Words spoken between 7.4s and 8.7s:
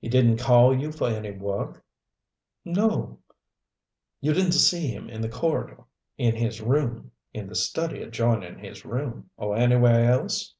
the study adjoining